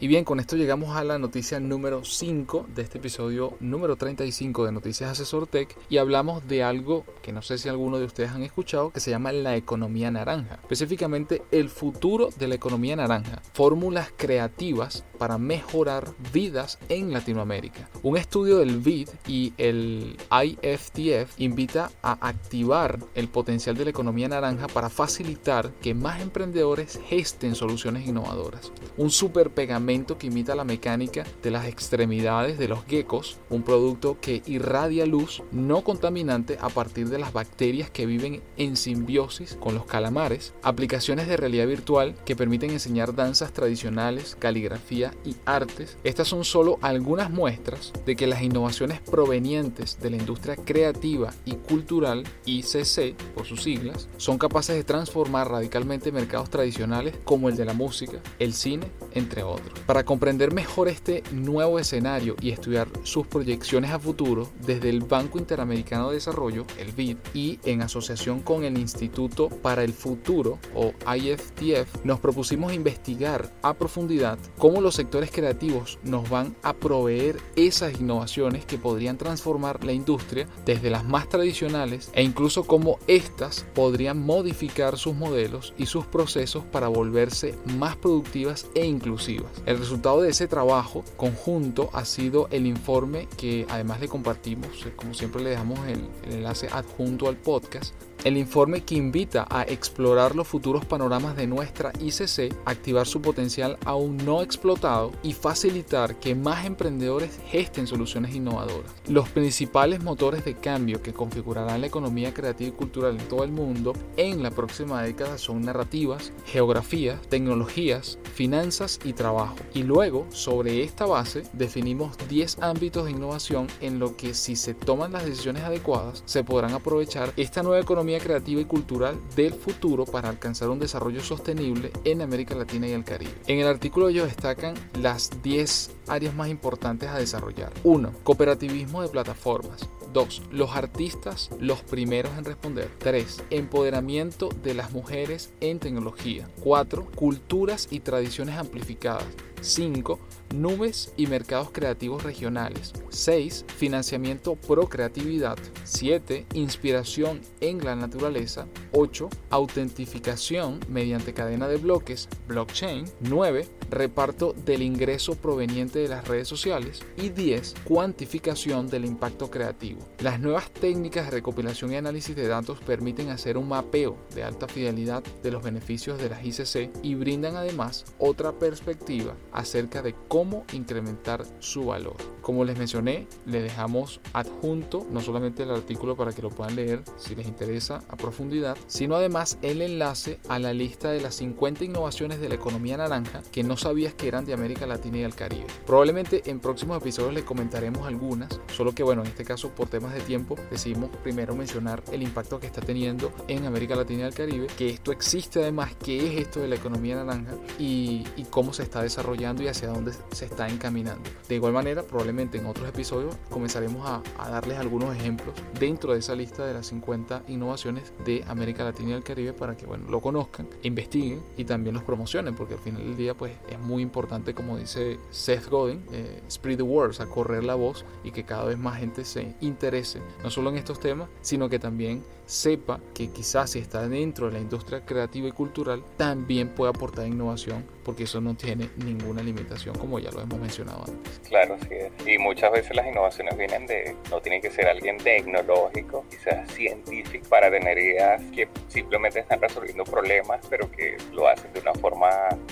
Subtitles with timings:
[0.00, 4.66] Y bien, con esto llegamos a la noticia número 5 de este episodio número 35
[4.66, 8.30] de Noticias Asesor Tech y hablamos de algo que no sé si alguno de ustedes
[8.30, 10.60] han escuchado que se llama la economía naranja.
[10.62, 13.42] Específicamente el futuro de la economía naranja.
[13.54, 17.90] Fórmulas creativas para mejorar vidas en Latinoamérica.
[18.04, 24.28] Un estudio del BID y el IFTF invita a activar el potencial de la economía
[24.28, 28.70] naranja para facilitar que más emprendedores gesten soluciones innovadoras.
[28.96, 34.18] Un super pegamento que imita la mecánica de las extremidades de los geckos, un producto
[34.20, 39.74] que irradia luz no contaminante a partir de las bacterias que viven en simbiosis con
[39.74, 45.96] los calamares, aplicaciones de realidad virtual que permiten enseñar danzas tradicionales, caligrafía y artes.
[46.04, 51.52] Estas son solo algunas muestras de que las innovaciones provenientes de la industria creativa y
[51.54, 57.64] cultural, ICC por sus siglas, son capaces de transformar radicalmente mercados tradicionales como el de
[57.64, 59.77] la música, el cine, entre otros.
[59.86, 65.38] Para comprender mejor este nuevo escenario y estudiar sus proyecciones a futuro, desde el Banco
[65.38, 70.92] Interamericano de Desarrollo, el BID, y en asociación con el Instituto para el Futuro, o
[71.14, 77.98] IFTF, nos propusimos investigar a profundidad cómo los sectores creativos nos van a proveer esas
[78.00, 84.24] innovaciones que podrían transformar la industria desde las más tradicionales e incluso cómo éstas podrían
[84.24, 89.50] modificar sus modelos y sus procesos para volverse más productivas e inclusivas.
[89.68, 94.94] El resultado de ese trabajo conjunto ha sido el informe que además le compartimos, eh,
[94.96, 97.92] como siempre le dejamos el, el enlace adjunto al podcast,
[98.24, 103.78] el informe que invita a explorar los futuros panoramas de nuestra ICC, activar su potencial
[103.84, 108.90] aún no explotado y facilitar que más emprendedores gesten soluciones innovadoras.
[109.06, 113.52] Los principales motores de cambio que configurarán la economía creativa y cultural en todo el
[113.52, 119.56] mundo en la próxima década son narrativas, geografía, tecnologías, finanzas y trabajo.
[119.74, 124.74] Y luego, sobre esta base, definimos 10 ámbitos de innovación en lo que si se
[124.74, 130.06] toman las decisiones adecuadas, se podrán aprovechar esta nueva economía creativa y cultural del futuro
[130.06, 133.34] para alcanzar un desarrollo sostenible en América Latina y el Caribe.
[133.46, 137.72] En el artículo ellos destacan las 10 áreas más importantes a desarrollar.
[137.84, 138.12] 1.
[138.24, 139.88] Cooperativismo de plataformas.
[140.12, 140.42] 2.
[140.52, 142.90] Los artistas los primeros en responder.
[142.98, 143.44] 3.
[143.50, 146.48] Empoderamiento de las mujeres en tecnología.
[146.60, 147.06] 4.
[147.14, 149.26] Culturas y tradiciones amplificadas.
[149.60, 150.18] 5.
[150.54, 152.92] Nubes y mercados creativos regionales.
[153.10, 153.66] 6.
[153.76, 155.58] Financiamiento pro creatividad.
[155.84, 156.46] 7.
[156.54, 158.66] Inspiración en la naturaleza.
[158.92, 159.28] 8.
[159.50, 163.04] Autentificación mediante cadena de bloques, blockchain.
[163.20, 163.66] 9.
[163.90, 167.00] Reparto del ingreso proveniente de las redes sociales.
[167.16, 167.74] Y 10.
[167.84, 170.00] Cuantificación del impacto creativo.
[170.20, 174.66] Las nuevas técnicas de recopilación y análisis de datos permiten hacer un mapeo de alta
[174.66, 180.37] fidelidad de los beneficios de las ICC y brindan además otra perspectiva acerca de cómo
[180.72, 182.37] incrementar su valor.
[182.48, 187.02] Como les mencioné, le dejamos adjunto no solamente el artículo para que lo puedan leer
[187.18, 191.84] si les interesa a profundidad, sino además el enlace a la lista de las 50
[191.84, 195.34] innovaciones de la economía naranja que no sabías que eran de América Latina y el
[195.34, 195.66] Caribe.
[195.84, 200.14] Probablemente en próximos episodios les comentaremos algunas, solo que bueno, en este caso por temas
[200.14, 204.32] de tiempo decidimos primero mencionar el impacto que está teniendo en América Latina y el
[204.34, 208.72] Caribe, que esto existe además, qué es esto de la economía naranja y, y cómo
[208.72, 211.28] se está desarrollando y hacia dónde se está encaminando.
[211.46, 216.20] De igual manera, probablemente en otros episodios comenzaremos a, a, darles algunos ejemplos dentro de
[216.20, 220.08] esa lista de las 50 innovaciones de América Latina y el Caribe para que bueno,
[220.08, 224.02] lo conozcan, investiguen y también los promocionen, porque al final del día pues es muy
[224.02, 228.30] importante, como dice Seth Godin, eh, spread the word, o sea, correr la voz y
[228.30, 232.22] que cada vez más gente se interese, no solo en estos temas, sino que también
[232.48, 237.26] sepa que quizás si está dentro de la industria creativa y cultural, también puede aportar
[237.26, 241.40] innovación, porque eso no tiene ninguna limitación, como ya lo hemos mencionado antes.
[241.46, 242.12] Claro, sí es.
[242.28, 247.48] Y muchas veces las innovaciones vienen de, no tiene que ser alguien tecnológico, quizás científico,
[247.48, 252.28] para tener ideas que simplemente están resolviendo problemas, pero que lo hacen de una forma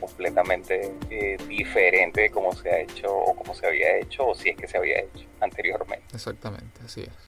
[0.00, 4.50] completamente eh, diferente de cómo se ha hecho o cómo se había hecho, o si
[4.50, 6.04] es que se había hecho anteriormente.
[6.12, 7.10] Exactamente, así es.